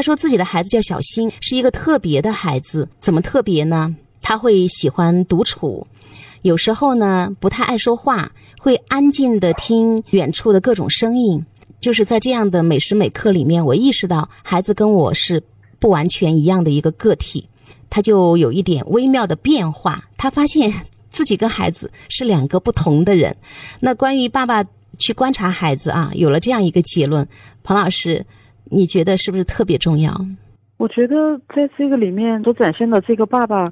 [0.00, 2.88] 他说自己的孩子叫小新，是一个特别的孩子。
[3.00, 3.94] 怎么特别呢？
[4.22, 5.86] 他会喜欢独处，
[6.40, 11.44] 有时候呢不太爱说话，会安静的听远处的各种声音。
[11.82, 15.42] 就是在这样的每时每刻里面，我意识到孩子跟我是
[15.78, 17.46] 不完全一样的一个个体，
[17.90, 20.08] 他就有一点微妙的变化。
[20.16, 20.72] 他发现
[21.12, 23.36] 自己跟孩子是两个不同的人。
[23.80, 24.64] 那关于爸爸
[24.96, 27.28] 去观察孩子啊，有了这样一个结论，
[27.62, 28.24] 彭老师，
[28.70, 30.12] 你觉得是不是特别重要？
[30.78, 33.64] 我觉得在这个里面所展现的这个爸爸，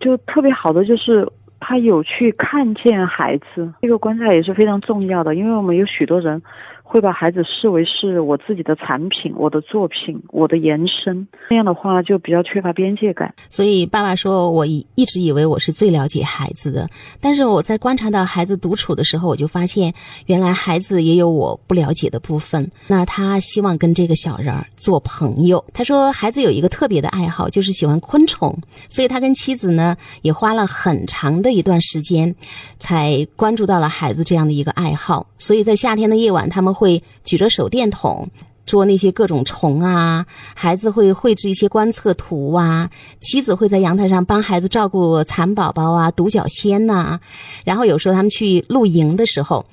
[0.00, 1.26] 就特别好的就是
[1.60, 6.42] 他有去看见孩子，这个观察也是非常重要的，因为我们有许多人。
[6.88, 13.34] 会把孩子视为是我自己的产品、我的作品、我的延伸，那样的话就比较缺乏边界感。
[13.50, 16.88] 所以爸爸说，我一一直以为我是最了解孩子的，
[17.20, 19.92] 但是我在观察到孩子独处的时候，我就发现
[20.26, 22.70] 原来孩子也有我不了解的部分。
[22.86, 25.62] 那他希望跟这个小人儿做朋友。
[25.74, 28.56] 他说，孩子有一个特别的爱好，就是喜欢昆虫，
[28.88, 32.32] 所以他跟妻子呢也花了很长的一段时间，
[32.78, 35.26] 才关注到了孩子这样的一个爱好。
[35.36, 36.75] 所以在夏天的夜晚，他们。
[36.76, 38.28] 会举着手电筒
[38.66, 47.20] 捉那些各种虫啊，孩子会绘制一些观测图啊，妻子会在阳台上帮孩子照顾蚕宝宝啊、独角仙呐。
[47.64, 49.64] 然后有时候他们去露营的时候，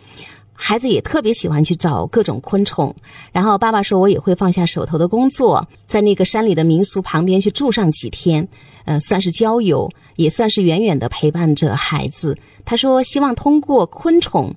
[0.54, 2.96] 孩子也特别喜欢去找各种昆虫。
[3.32, 8.48] 然后爸爸说，我也会放下手头的工作，在那个山里的民俗旁边去住上几天，
[8.86, 12.38] 呃，算是郊游，也算是远远的陪伴着孩子。
[12.64, 14.54] 他说，希望通过昆虫。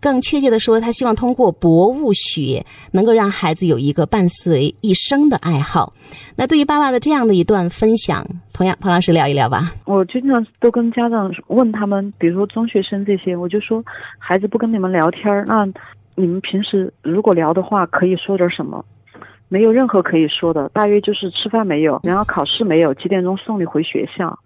[0.00, 5.92] 更确切的说，他希望通过博物学能够让孩子有一个伴随一生的爱好。
[6.36, 9.72] 那对于爸爸的这样的一段分享，同样彭老师聊一聊吧。
[9.86, 13.82] 我经常都跟家长问他们，比如说中学生这些，我就说
[14.18, 15.66] 孩子不跟你们聊天那
[16.14, 18.84] 你们平时如果聊的话，可以说点什么？
[19.48, 24.38] 没有任何可以说的，大约就是吃饭没有，然后考试没有，几点钟送你回学校？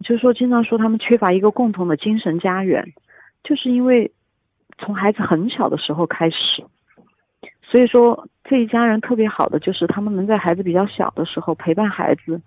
[0.00, 2.84] 就是说，经常说他们缺乏一个共同的精神家园，
[3.44, 4.10] 就是因为。
[4.78, 6.64] 从孩子很小的时候开始，
[7.62, 12.40] 所以说这一家人特别好的就是他们能在孩子比较小的时候陪伴孩子，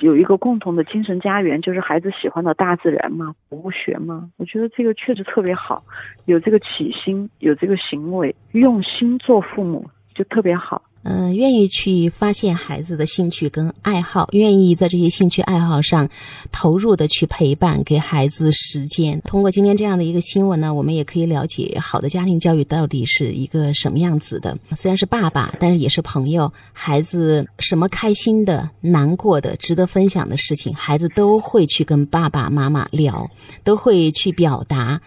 [0.00, 4.28] 有一个共同的精神家园，就是孩子喜欢的大自然嘛，博物学嘛。
[4.36, 5.84] 我觉得这个确实特别好，
[6.24, 10.82] 有这个起心，有这个行为，用心做父母就特别好。
[11.08, 16.08] 嗯，愿意去发现孩子的兴趣跟爱好，愿意在这些兴趣爱好上
[16.50, 19.20] 投入的去陪伴，给孩子时间。
[19.24, 24.58] 通过今天这样的一个新闻呢，我们也可以了解好的家庭教育到底是一个什么样子的。
[24.74, 26.52] 虽然是爸爸，但是也是朋友。
[26.72, 33.30] 孩子什么开心的、难过的、值得分享的事情，孩子都会去跟爸爸妈妈聊，
[33.62, 35.00] 都会去表达。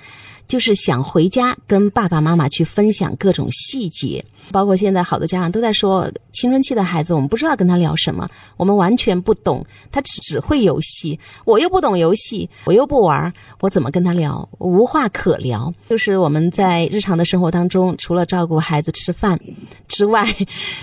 [0.50, 8.28] 就是想回家跟爸爸妈妈去分享各种细节，包括现在好多家长都在说，青春期的孩子我们不知道跟他聊什么，
[8.58, 14.50] 我们完全不懂，他只只会游戏，我又不懂游戏，我又不玩，我怎么跟他聊？
[14.58, 15.72] 无话可聊。
[15.88, 19.40] 就是我们在日常的生活当中，除了照顾孩子吃饭
[19.88, 20.28] 之外，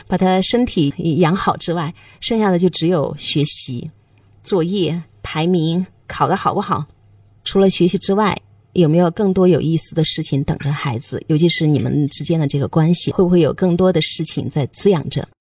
[0.06, 3.90] 把他身体养好之外，剩下的就只有学习、
[4.44, 6.84] 作业、排名、考得好不好。
[7.42, 8.40] 除了学习之外。
[8.76, 11.22] 有没有更多有意思的事情等着孩子？
[11.28, 15.26] 尤其是你们之间的这个关系，会不会有更多的事情在滋养着？